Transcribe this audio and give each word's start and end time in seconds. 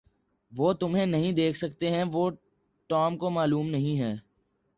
وہ 0.51 0.71
تمہیں 0.73 1.05
نہیں 1.05 1.31
دیکھ 1.31 1.57
سکتے 1.57 1.89
ہیں 1.89 2.03
وہ 2.11 2.29
ٹام 2.89 3.17
کو 3.17 3.29
معلوم 3.29 3.69
نہیں 3.69 3.99
ہے 3.99 4.13